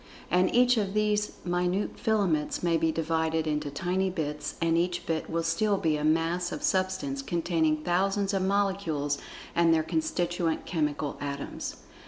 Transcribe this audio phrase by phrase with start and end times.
[0.31, 5.29] And each of these minute filaments may be divided into tiny bits, and each bit
[5.29, 9.19] will still be a Mass of Substance containing thousands of molecules
[9.53, 11.75] and their constituent chemical atoms.